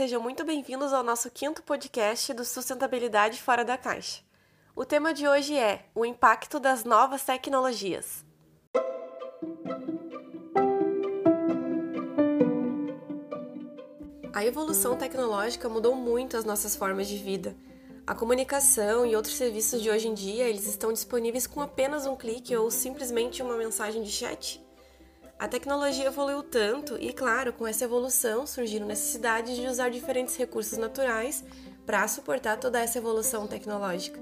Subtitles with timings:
[0.00, 4.22] Sejam muito bem-vindos ao nosso quinto podcast do Sustentabilidade Fora da Caixa.
[4.74, 8.24] O tema de hoje é o impacto das novas tecnologias.
[14.32, 17.54] A evolução tecnológica mudou muito as nossas formas de vida.
[18.06, 22.16] A comunicação e outros serviços de hoje em dia, eles estão disponíveis com apenas um
[22.16, 24.64] clique ou simplesmente uma mensagem de chat.
[25.40, 30.76] A tecnologia evoluiu tanto e, claro, com essa evolução surgiram necessidades de usar diferentes recursos
[30.76, 31.42] naturais
[31.86, 34.20] para suportar toda essa evolução tecnológica.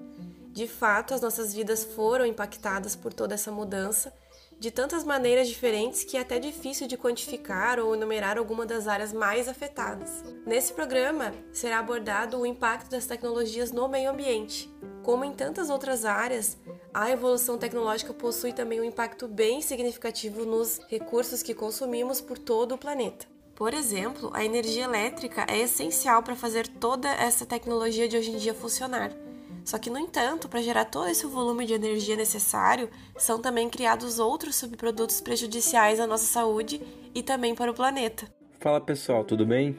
[0.52, 4.14] De fato, as nossas vidas foram impactadas por toda essa mudança
[4.60, 9.12] de tantas maneiras diferentes que é até difícil de quantificar ou enumerar alguma das áreas
[9.12, 10.22] mais afetadas.
[10.46, 14.72] Nesse programa será abordado o impacto das tecnologias no meio ambiente.
[15.02, 16.56] Como em tantas outras áreas,
[16.92, 22.74] a evolução tecnológica possui também um impacto bem significativo nos recursos que consumimos por todo
[22.74, 23.26] o planeta.
[23.54, 28.36] Por exemplo, a energia elétrica é essencial para fazer toda essa tecnologia de hoje em
[28.36, 29.12] dia funcionar.
[29.64, 34.18] Só que, no entanto, para gerar todo esse volume de energia necessário, são também criados
[34.18, 36.80] outros subprodutos prejudiciais à nossa saúde
[37.14, 38.26] e também para o planeta.
[38.60, 39.76] Fala pessoal, tudo bem?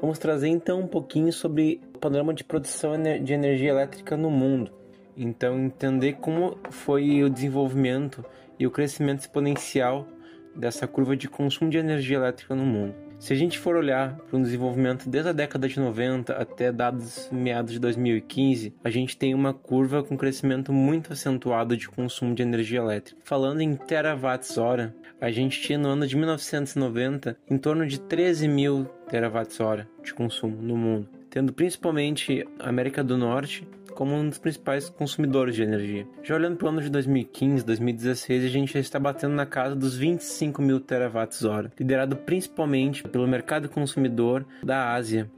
[0.00, 4.79] Vamos trazer então um pouquinho sobre o panorama de produção de energia elétrica no mundo.
[5.16, 8.24] Então, entender como foi o desenvolvimento
[8.58, 10.06] e o crescimento exponencial
[10.54, 12.94] dessa curva de consumo de energia elétrica no mundo.
[13.20, 17.28] Se a gente for olhar para o desenvolvimento desde a década de 90 até dados
[17.30, 22.42] meados de 2015, a gente tem uma curva com crescimento muito acentuado de consumo de
[22.42, 23.20] energia elétrica.
[23.22, 28.86] Falando em terawatts-hora, a gente tinha no ano de 1990 em torno de 13 mil
[29.10, 33.68] terawatts-hora de consumo no mundo, tendo principalmente a América do Norte
[34.00, 36.08] como um dos principais consumidores de energia.
[36.22, 39.76] Já olhando para o ano de 2015, 2016, a gente já está batendo na casa
[39.76, 45.30] dos 25 mil terawatts-hora, liderado principalmente pelo mercado consumidor da Ásia,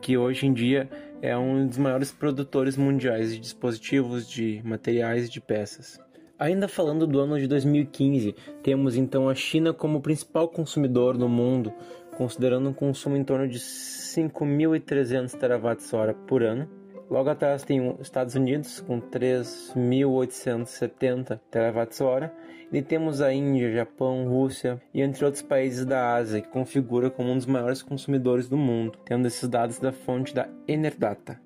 [0.00, 0.88] que hoje em dia
[1.20, 5.98] é um dos maiores produtores mundiais de dispositivos, de materiais e de peças.
[6.38, 11.72] Ainda falando do ano de 2015, temos então a China como principal consumidor no mundo,
[12.16, 16.83] considerando um consumo em torno de 5.300 terawatts-hora por ano.
[17.10, 22.34] Logo atrás tem os Estados Unidos com 3.870 terawatts-hora
[22.72, 27.30] e temos a Índia, Japão, Rússia e entre outros países da Ásia que configura como
[27.30, 31.38] um dos maiores consumidores do mundo, tendo esses dados da fonte da Enerdata.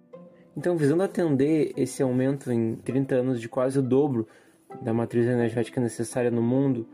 [0.56, 4.28] Então, visando atender esse aumento em 30 anos de quase o dobro
[4.80, 6.86] da matriz energética necessária no mundo,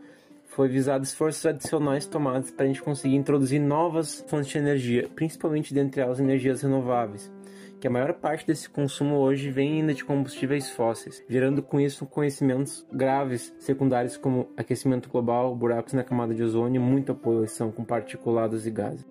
[0.46, 5.74] foi visado esforços adicionais tomados para a gente conseguir introduzir novas fontes de energia, principalmente
[5.74, 7.30] dentre elas energias renováveis
[7.84, 12.06] que a maior parte desse consumo hoje vem ainda de combustíveis fósseis, gerando com isso
[12.06, 17.84] conhecimentos graves secundários como aquecimento global, buracos na camada de ozônio e muita poluição com
[17.84, 19.04] particulados e gases.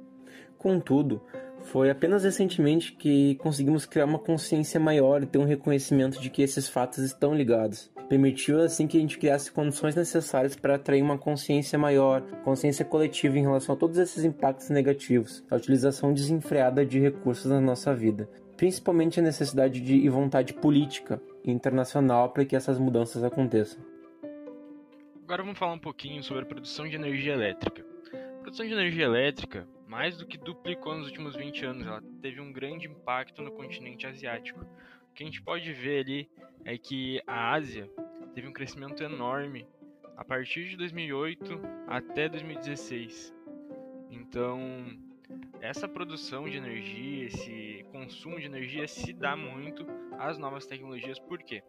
[0.58, 1.22] Contudo,
[1.62, 6.42] foi apenas recentemente que conseguimos criar uma consciência maior e ter um reconhecimento de que
[6.42, 7.92] esses fatos estão ligados.
[8.10, 13.38] Permitiu assim que a gente criasse condições necessárias para atrair uma consciência maior, consciência coletiva
[13.38, 18.28] em relação a todos esses impactos negativos, a utilização desenfreada de recursos na nossa vida
[18.64, 23.84] principalmente a necessidade de e vontade política internacional para que essas mudanças aconteçam.
[25.22, 27.86] Agora vamos falar um pouquinho sobre a produção de energia elétrica.
[28.14, 32.40] A produção de energia elétrica, mais do que duplicou nos últimos 20 anos, ela teve
[32.40, 34.62] um grande impacto no continente asiático.
[34.62, 36.30] O que a gente pode ver ali
[36.64, 37.90] é que a Ásia
[38.34, 39.68] teve um crescimento enorme
[40.16, 43.36] a partir de 2008 até 2016.
[44.10, 44.88] Então,
[45.60, 47.63] essa produção de energia, esse
[47.94, 49.86] consumo de energia se dá muito
[50.18, 51.20] às novas tecnologias.
[51.20, 51.64] Por quê?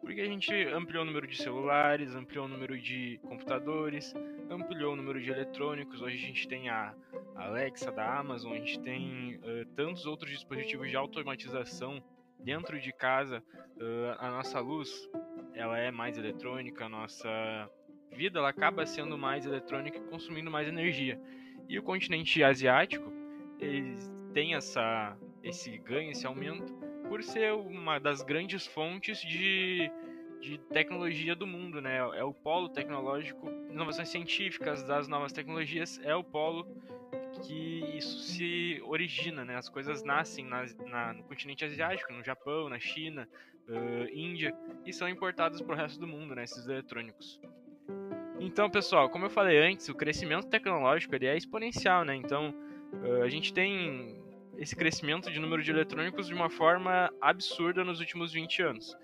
[0.00, 4.12] Porque a gente ampliou o número de celulares, ampliou o número de computadores,
[4.50, 6.02] ampliou o número de eletrônicos.
[6.02, 6.92] Hoje a gente tem a
[7.36, 12.02] Alexa da Amazon, a gente tem uh, tantos outros dispositivos de automatização
[12.40, 13.42] dentro de casa.
[13.76, 15.08] Uh, a nossa luz
[15.54, 17.28] ela é mais eletrônica, a nossa
[18.12, 21.20] vida ela acaba sendo mais eletrônica e consumindo mais energia.
[21.68, 23.12] E o continente asiático
[23.60, 24.18] eles
[24.54, 25.16] essa,
[25.48, 26.72] esse ganho, esse aumento,
[27.08, 29.90] por ser uma das grandes fontes de,
[30.40, 31.96] de tecnologia do mundo, né?
[31.96, 36.66] É o polo tecnológico, inovações científicas das novas tecnologias, é o polo
[37.42, 39.56] que isso se origina, né?
[39.56, 43.28] As coisas nascem na, na, no continente asiático, no Japão, na China,
[43.68, 44.54] uh, Índia,
[44.84, 46.44] e são importados para o resto do mundo, né?
[46.44, 47.40] Esses eletrônicos.
[48.40, 52.14] Então, pessoal, como eu falei antes, o crescimento tecnológico ele é exponencial, né?
[52.14, 52.54] Então,
[52.92, 54.16] Uh, a gente tem
[54.58, 58.96] esse crescimento de número de eletrônicos de uma forma absurda nos últimos 20 anos.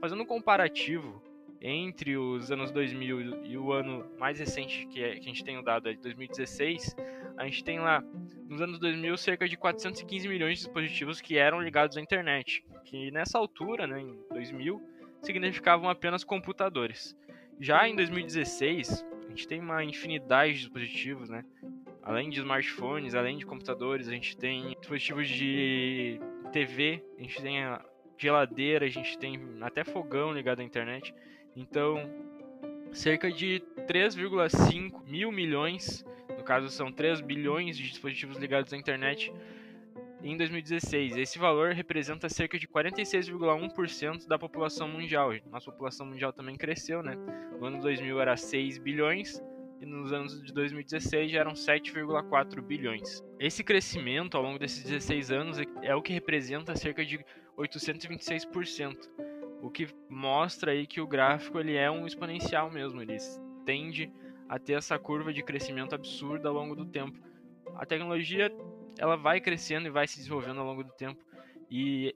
[0.00, 1.22] Fazendo um comparativo
[1.60, 5.58] entre os anos 2000 e o ano mais recente que, é, que a gente tem
[5.58, 6.96] o dado é de 2016,
[7.36, 8.02] a gente tem lá
[8.48, 13.10] nos anos 2000, cerca de 415 milhões de dispositivos que eram ligados à internet, que
[13.10, 14.82] nessa altura, né, em 2000,
[15.22, 17.16] significavam apenas computadores.
[17.60, 21.44] Já em 2016, a gente tem uma infinidade de dispositivos, né?
[22.02, 26.20] Além de smartphones, além de computadores, a gente tem dispositivos de
[26.52, 27.84] TV, a gente tem a
[28.18, 31.14] geladeira, a gente tem até fogão ligado à internet.
[31.54, 32.10] Então,
[32.92, 36.04] cerca de 3,5 mil milhões,
[36.36, 39.32] no caso são 3 bilhões de dispositivos ligados à internet
[40.24, 41.16] em 2016.
[41.16, 45.30] Esse valor representa cerca de 46,1% da população mundial.
[45.50, 47.16] Nossa população mundial também cresceu, né?
[47.58, 49.40] No ano 2000 era 6 bilhões
[49.82, 53.20] e nos anos de 2016 já eram 7,4 bilhões.
[53.38, 57.18] Esse crescimento ao longo desses 16 anos é o que representa cerca de
[57.58, 59.10] 826%,
[59.60, 63.16] o que mostra aí que o gráfico ele é um exponencial mesmo, ele
[63.66, 64.10] tende
[64.48, 67.18] a ter essa curva de crescimento absurda ao longo do tempo.
[67.74, 68.52] A tecnologia
[68.98, 71.24] ela vai crescendo e vai se desenvolvendo ao longo do tempo.
[71.68, 72.14] E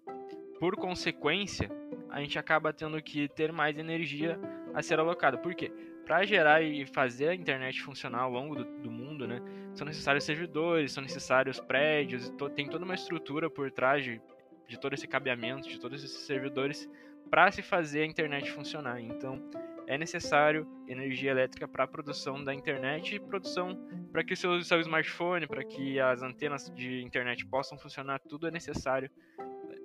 [0.60, 1.68] por consequência,
[2.10, 4.38] a gente acaba tendo que ter mais energia
[4.76, 5.38] a ser alocada.
[5.38, 5.72] Por quê?
[6.04, 9.40] Para gerar e fazer a internet funcionar ao longo do, do, mundo, né,
[9.74, 14.20] são necessários servidores, são necessários prédios, to, tem toda uma estrutura por trás de,
[14.68, 16.88] de todo esse cabeamento, de todos esses servidores,
[17.30, 19.00] para se fazer a internet funcionar.
[19.00, 19.42] Então,
[19.86, 23.78] é necessário energia elétrica para a produção da internet e produção
[24.12, 28.46] para que o seu, seu smartphone, para que as antenas de internet possam funcionar, tudo
[28.46, 29.10] é necessário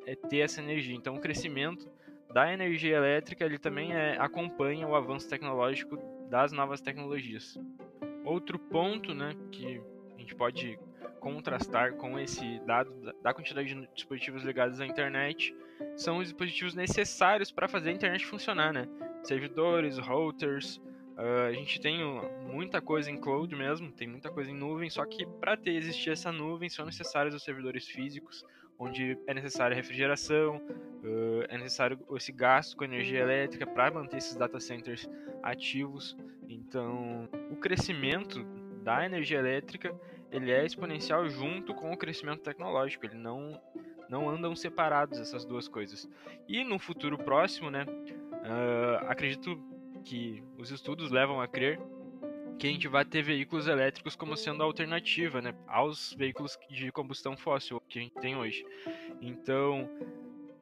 [0.06, 0.96] é ter essa energia.
[0.96, 1.90] Então, o crescimento
[2.33, 5.98] da energia elétrica ele também é, acompanha o avanço tecnológico
[6.30, 7.60] das novas tecnologias.
[8.24, 9.81] Outro ponto, né, que
[10.16, 10.80] a gente pode
[11.19, 12.92] contrastar com esse dado
[13.22, 15.56] da quantidade de dispositivos ligados à internet
[15.95, 18.88] são os dispositivos necessários para fazer a internet funcionar, né?
[19.24, 20.78] servidores, routers.
[21.18, 22.00] Uh, a gente tem
[22.48, 26.12] muita coisa em cloud mesmo, tem muita coisa em nuvem, só que para ter existir
[26.12, 28.44] essa nuvem são necessários os servidores físicos,
[28.81, 34.36] onde é necessária refrigeração, uh, é necessário esse gasto com energia elétrica para manter esses
[34.36, 35.07] data centers
[35.44, 36.18] ativos.
[36.50, 38.44] Então, o crescimento
[38.83, 39.94] da energia elétrica
[40.31, 43.06] ele é exponencial junto com o crescimento tecnológico.
[43.06, 43.62] Ele não
[44.10, 46.10] não andam separados essas duas coisas.
[46.45, 49.57] E no futuro próximo, né, uh, acredito
[50.04, 51.80] que os estudos levam a crer
[52.62, 57.36] que a gente vai ter veículos elétricos como sendo alternativa né, aos veículos de combustão
[57.36, 58.63] fóssil que a gente tem hoje.
[59.19, 59.90] Então,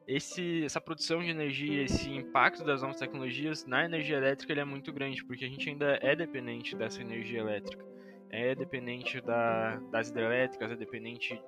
[0.08, 4.64] esse, essa produção de energia, esse impacto das novas tecnologias na energia elétrica ele é
[4.64, 7.84] muito grande, porque a gente ainda é dependente dessa energia elétrica.
[8.30, 11.38] É dependente da, das hidrelétricas, é dependente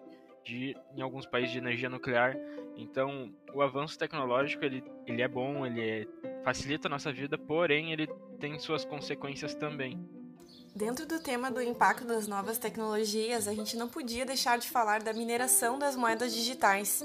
[0.45, 2.37] de, em alguns países de energia nuclear.
[2.77, 6.07] Então, o avanço tecnológico ele, ele é bom, ele é,
[6.45, 8.07] facilita a nossa vida, porém ele
[8.39, 10.22] tem suas consequências também.
[10.75, 15.03] Dentro do tema do impacto das novas tecnologias, a gente não podia deixar de falar
[15.03, 17.05] da mineração das moedas digitais,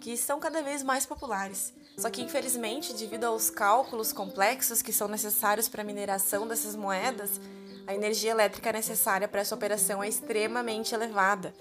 [0.00, 1.74] que estão cada vez mais populares.
[1.96, 7.40] Só que, infelizmente, devido aos cálculos complexos que são necessários para a mineração dessas moedas,
[7.88, 11.52] a energia elétrica necessária para essa operação é extremamente elevada.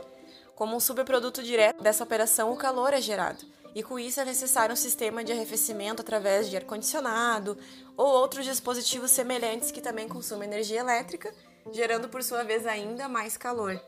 [0.54, 3.44] Como um subproduto direto dessa operação, o calor é gerado.
[3.78, 7.56] E com isso é necessário um sistema de arrefecimento através de ar-condicionado
[7.96, 11.32] ou outros dispositivos semelhantes que também consumem energia elétrica,
[11.72, 13.80] gerando por sua vez ainda mais calor.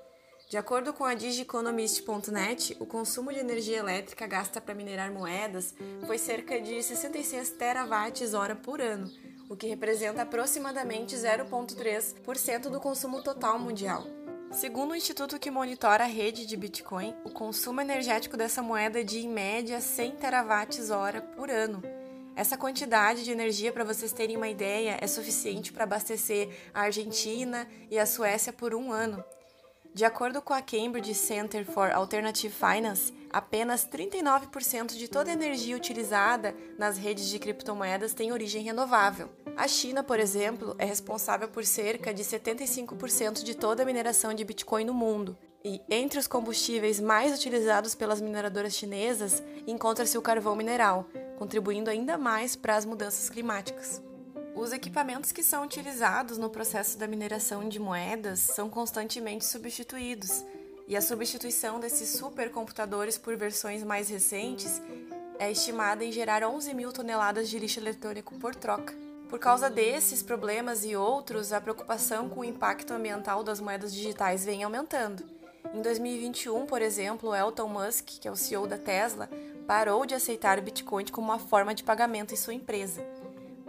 [0.48, 5.74] De acordo com a digiconomist.net, o consumo de energia elétrica gasta para minerar moedas
[6.06, 9.12] foi cerca de 66 terawatts-hora por ano,
[9.50, 14.06] o que representa aproximadamente 0,3% do consumo total mundial.
[14.52, 19.04] Segundo o instituto que monitora a rede de Bitcoin, o consumo energético dessa moeda é
[19.04, 21.84] de em média 100 terawatts-hora por ano.
[22.36, 27.68] Essa quantidade de energia, para vocês terem uma ideia, é suficiente para abastecer a Argentina
[27.92, 29.24] e a Suécia por um ano.
[29.94, 35.76] De acordo com a Cambridge Center for Alternative Finance, apenas 39% de toda a energia
[35.76, 39.30] utilizada nas redes de criptomoedas tem origem renovável.
[39.58, 44.46] A China, por exemplo, é responsável por cerca de 75% de toda a mineração de
[44.46, 45.38] Bitcoin no mundo.
[45.66, 52.18] E entre os combustíveis mais utilizados pelas mineradoras chinesas encontra-se o carvão mineral, contribuindo ainda
[52.18, 54.02] mais para as mudanças climáticas.
[54.60, 60.44] Os equipamentos que são utilizados no processo da mineração de moedas são constantemente substituídos,
[60.86, 64.82] e a substituição desses supercomputadores por versões mais recentes
[65.40, 68.94] é estimada em gerar 11 mil toneladas de lixo eletrônico por troca.
[69.30, 74.44] Por causa desses problemas e outros, a preocupação com o impacto ambiental das moedas digitais
[74.44, 75.24] vem aumentando.
[75.74, 79.30] Em 2021, por exemplo, Elon Musk, que é o CEO da Tesla,
[79.66, 83.02] parou de aceitar o Bitcoin como uma forma de pagamento em sua empresa.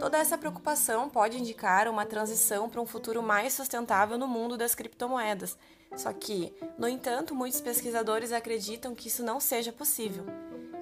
[0.01, 4.75] Toda essa preocupação pode indicar uma transição para um futuro mais sustentável no mundo das
[4.75, 5.59] criptomoedas.
[5.95, 10.25] Só que, no entanto, muitos pesquisadores acreditam que isso não seja possível.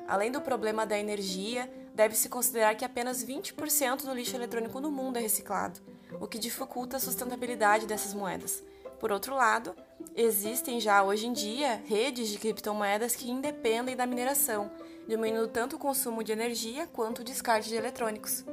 [0.06, 5.16] Além do problema da energia, deve-se considerar que apenas 20% do lixo eletrônico no mundo
[5.16, 5.80] é reciclado,
[6.20, 8.62] o que dificulta a sustentabilidade dessas moedas.
[9.00, 9.74] Por outro lado,
[10.14, 14.70] existem já hoje em dia redes de criptomoedas que independem da mineração,
[15.08, 18.44] diminuindo tanto o consumo de energia quanto o descarte de eletrônicos.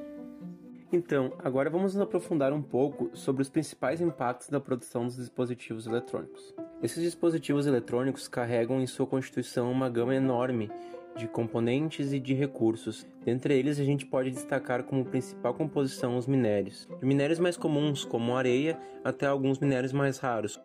[0.92, 5.88] Então, agora vamos nos aprofundar um pouco sobre os principais impactos da produção dos dispositivos
[5.88, 6.54] eletrônicos.
[6.82, 10.70] Esses dispositivos eletrônicos carregam em sua constituição uma gama enorme
[11.16, 13.08] de componentes e de recursos.
[13.24, 18.06] Dentre eles, a gente pode destacar como principal composição os minérios, de minérios mais comuns,
[18.06, 20.60] como areia, até alguns minérios mais raros.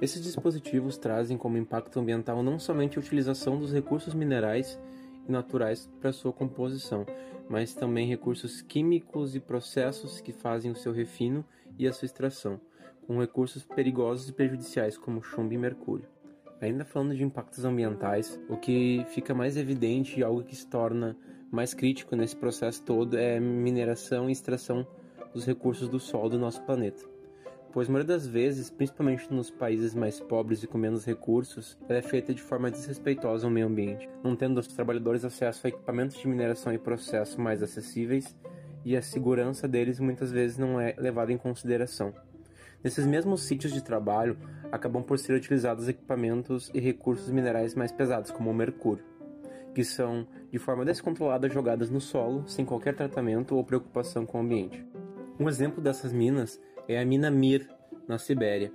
[0.00, 4.78] Esses dispositivos trazem como impacto ambiental não somente a utilização dos recursos minerais
[5.28, 7.06] naturais para sua composição,
[7.48, 11.44] mas também recursos químicos e processos que fazem o seu refino
[11.78, 12.60] e a sua extração,
[13.06, 16.08] com recursos perigosos e prejudiciais como chumbo e mercúrio.
[16.60, 21.16] Ainda falando de impactos ambientais, o que fica mais evidente e algo que se torna
[21.50, 24.86] mais crítico nesse processo todo é mineração e extração
[25.32, 27.15] dos recursos do solo do nosso planeta.
[27.76, 32.02] Pois, maioria das vezes, principalmente nos países mais pobres e com menos recursos, ela é
[32.02, 36.26] feita de forma desrespeitosa ao meio ambiente, não tendo os trabalhadores acesso a equipamentos de
[36.26, 38.34] mineração e processo mais acessíveis,
[38.82, 42.14] e a segurança deles muitas vezes não é levada em consideração.
[42.82, 44.38] Nesses mesmos sítios de trabalho,
[44.72, 49.04] acabam por ser utilizados equipamentos e recursos minerais mais pesados, como o mercúrio,
[49.74, 54.40] que são de forma descontrolada jogadas no solo, sem qualquer tratamento ou preocupação com o
[54.40, 54.82] ambiente.
[55.38, 57.68] Um exemplo dessas minas é a mina Mir,
[58.06, 58.72] na Sibéria,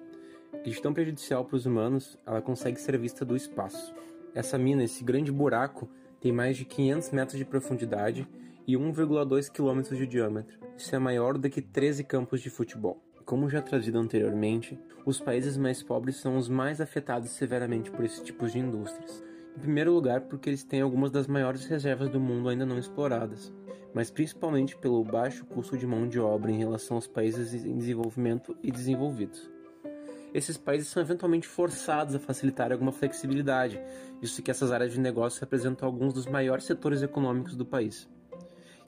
[0.63, 3.93] de tão prejudicial para os humanos, ela consegue ser vista do espaço.
[4.33, 5.89] Essa mina, esse grande buraco,
[6.19, 8.27] tem mais de 500 metros de profundidade
[8.67, 10.59] e 1,2 km de diâmetro.
[10.77, 13.01] Isso é maior do que 13 campos de futebol.
[13.25, 18.21] Como já trazido anteriormente, os países mais pobres são os mais afetados severamente por esses
[18.21, 19.23] tipos de indústrias.
[19.55, 23.53] Em primeiro lugar, porque eles têm algumas das maiores reservas do mundo ainda não exploradas,
[23.93, 28.55] mas principalmente pelo baixo custo de mão de obra em relação aos países em desenvolvimento
[28.63, 29.51] e desenvolvidos.
[30.33, 33.79] Esses países são eventualmente forçados a facilitar alguma flexibilidade,
[34.21, 38.09] visto que essas áreas de negócio representam alguns dos maiores setores econômicos do país.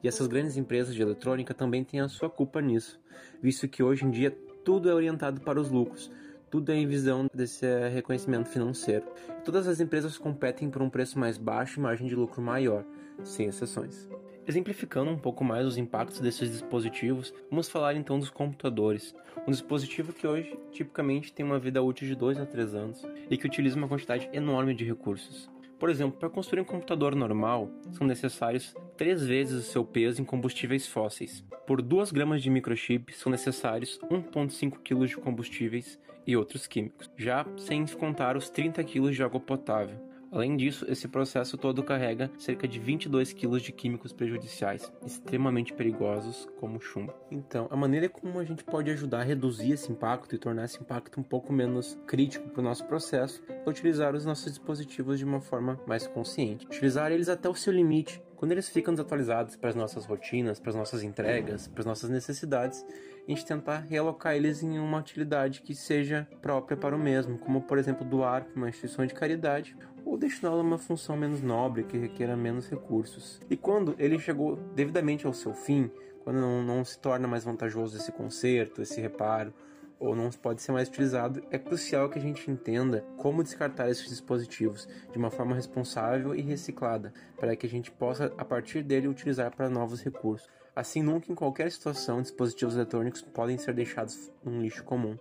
[0.02, 3.00] E essas grandes empresas de eletrônica também têm a sua culpa nisso,
[3.42, 4.32] visto que hoje em dia
[4.64, 6.10] tudo é orientado para os lucros,
[6.54, 9.08] tudo é em visão desse eh, reconhecimento financeiro.
[9.44, 12.86] Todas as empresas competem por um preço mais baixo e margem de lucro maior,
[13.24, 14.08] sem exceções.
[14.48, 19.16] Exemplificando um pouco mais os impactos desses dispositivos, vamos falar então dos computadores.
[19.48, 23.36] Um dispositivo que hoje tipicamente tem uma vida útil de 2 a 3 anos e
[23.36, 25.50] que utiliza uma quantidade enorme de recursos.
[25.80, 30.24] Por exemplo, para construir um computador normal, são necessários três vezes o seu peso em
[30.24, 31.44] combustíveis fósseis.
[31.66, 37.46] Por 2 gramas de microchip, são necessários 1,5 kg de combustíveis e outros químicos, já
[37.58, 40.14] sem contar os 30 kg de água potável.
[40.34, 46.50] Além disso, esse processo todo carrega cerca de 22 kg de químicos prejudiciais, extremamente perigosos,
[46.60, 47.14] como chumbo.
[47.30, 50.82] Então, a maneira como a gente pode ajudar a reduzir esse impacto e tornar esse
[50.82, 55.26] impacto um pouco menos crítico para o nosso processo é utilizar os nossos dispositivos de
[55.26, 56.66] uma forma mais consciente.
[56.66, 58.20] Utilizar eles até o seu limite.
[58.36, 62.10] Quando eles ficam desatualizados para as nossas rotinas, para as nossas entregas, para as nossas
[62.10, 62.84] necessidades,
[63.28, 67.62] a gente tentar realocar eles em uma utilidade que seja própria para o mesmo, como
[67.62, 69.76] por exemplo doar para uma instituição de caridade
[70.06, 73.40] ou destiná-lo a uma função menos nobre que requer menos recursos.
[73.50, 75.90] E quando ele chegou devidamente ao seu fim,
[76.24, 79.54] quando não, não se torna mais vantajoso esse conserto, esse reparo,
[80.00, 84.10] ou não pode ser mais utilizado, é crucial que a gente entenda como descartar esses
[84.10, 89.08] dispositivos de uma forma responsável e reciclada, para que a gente possa, a partir dele,
[89.08, 90.50] utilizar para novos recursos.
[90.76, 95.16] Assim, nunca em qualquer situação, dispositivos eletrônicos podem ser deixados num lixo comum.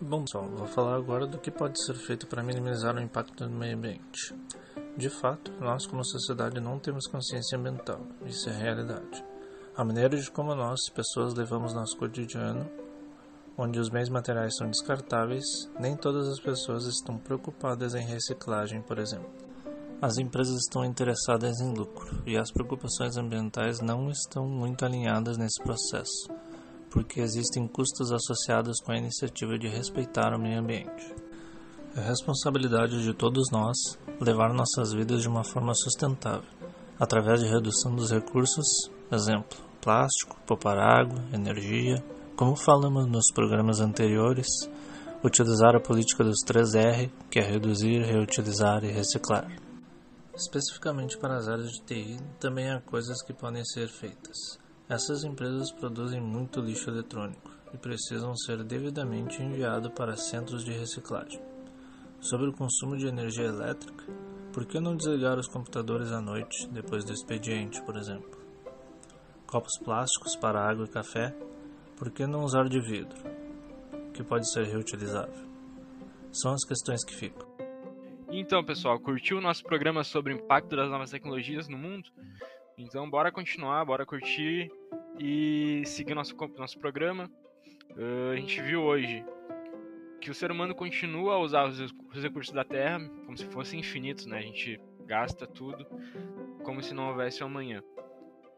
[0.00, 3.56] Bom, pessoal, vou falar agora do que pode ser feito para minimizar o impacto no
[3.56, 4.34] meio ambiente.
[4.96, 9.24] De fato, nós como sociedade não temos consciência ambiental, isso é realidade.
[9.76, 12.68] A maneira de como nós, pessoas, levamos nosso cotidiano,
[13.56, 18.98] onde os bens materiais são descartáveis, nem todas as pessoas estão preocupadas em reciclagem, por
[18.98, 19.30] exemplo.
[20.00, 25.62] As empresas estão interessadas em lucro e as preocupações ambientais não estão muito alinhadas nesse
[25.62, 26.28] processo
[26.96, 31.14] porque existem custos associados com a iniciativa de respeitar o meio ambiente.
[31.94, 33.76] É responsabilidade de todos nós
[34.18, 36.48] levar nossas vidas de uma forma sustentável,
[36.98, 42.02] através de redução dos recursos, exemplo, plástico, poupar água, energia,
[42.34, 44.48] como falamos nos programas anteriores,
[45.22, 49.65] utilizar a política dos 3R, que é reduzir, reutilizar e reciclar.
[50.36, 55.72] Especificamente para as áreas de TI, também há coisas que podem ser feitas Essas empresas
[55.72, 61.40] produzem muito lixo eletrônico e precisam ser devidamente enviados para centros de reciclagem.
[62.20, 64.04] Sobre o consumo de energia elétrica,
[64.52, 68.38] por que não desligar os computadores à noite, depois do expediente, por exemplo?
[69.46, 71.34] Copos plásticos para água e café,
[71.96, 73.18] por que não usar de vidro,
[74.12, 75.46] que pode ser reutilizável?
[76.30, 77.55] São as questões que ficam.
[78.28, 82.10] Então, pessoal, curtiu o nosso programa sobre o impacto das novas tecnologias no mundo?
[82.76, 84.70] Então, bora continuar, bora curtir
[85.18, 87.30] e seguir nosso, nosso programa.
[87.92, 89.24] Uh, a gente viu hoje
[90.20, 93.78] que o ser humano continua a usar os, os recursos da Terra como se fossem
[93.78, 94.38] infinitos, né?
[94.38, 95.86] A gente gasta tudo
[96.64, 97.82] como se não houvesse um amanhã.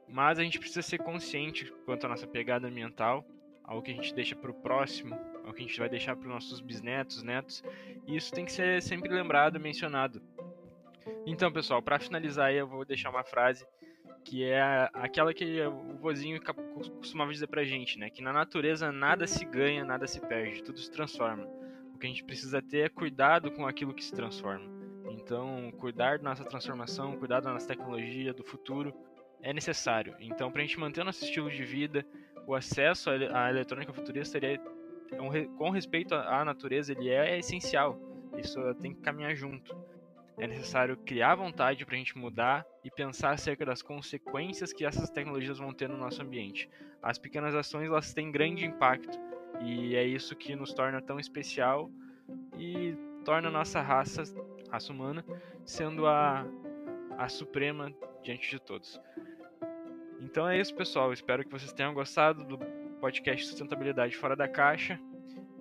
[0.08, 3.22] Mas a gente precisa ser consciente quanto à nossa pegada ambiental,
[3.62, 5.14] ao que a gente deixa para o próximo,
[5.48, 7.64] ao que a gente vai deixar para os nossos bisnetos, netos.
[8.06, 10.22] E isso tem que ser sempre lembrado, mencionado.
[11.26, 13.66] Então, pessoal, para finalizar aí, eu vou deixar uma frase
[14.24, 16.38] que é aquela que o vozinho
[16.98, 18.10] costumava dizer pra gente, né?
[18.10, 21.44] Que na natureza nada se ganha, nada se perde, tudo se transforma.
[21.94, 24.66] O que a gente precisa ter é cuidado com aquilo que se transforma.
[25.10, 28.94] Então, cuidar da nossa transformação, cuidar da nossa tecnologia, do futuro,
[29.40, 30.14] é necessário.
[30.20, 32.04] Então, para a gente manter o nosso estilo de vida,
[32.46, 34.58] o acesso à eletrônica futurista, é,
[35.56, 37.98] com respeito à natureza, ele é essencial.
[38.36, 39.76] Isso tem que caminhar junto.
[40.36, 45.10] É necessário criar vontade para a gente mudar e pensar acerca das consequências que essas
[45.10, 46.70] tecnologias vão ter no nosso ambiente.
[47.02, 49.18] As pequenas ações elas têm grande impacto
[49.60, 51.90] e é isso que nos torna tão especial
[52.56, 54.22] e torna a nossa raça,
[54.70, 55.24] raça humana,
[55.64, 56.46] sendo a,
[57.16, 59.00] a suprema diante de todos.
[60.20, 61.12] Então é isso, pessoal.
[61.12, 62.58] Espero que vocês tenham gostado do
[62.98, 64.98] podcast Sustentabilidade Fora da Caixa.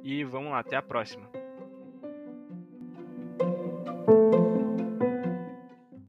[0.04, 1.30] E vamos lá, até a próxima.